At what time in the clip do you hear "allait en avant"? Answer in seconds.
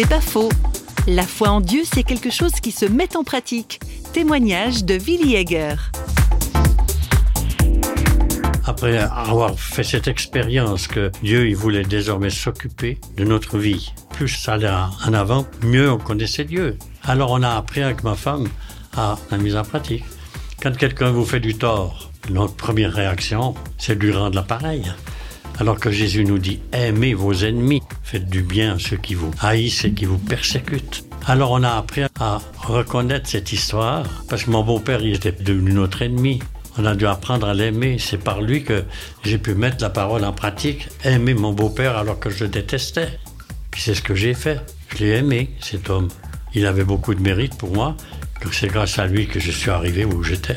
14.52-15.48